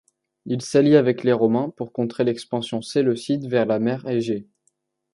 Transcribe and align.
Il 0.47 0.63
s'allie 0.63 0.95
avec 0.95 1.23
les 1.23 1.31
Romains 1.31 1.69
pour 1.69 1.93
contrer 1.93 2.23
l'expansion 2.23 2.81
séleucide 2.81 3.47
vers 3.47 3.67
la 3.67 3.77
mer 3.77 4.03
Égée. 4.07 4.47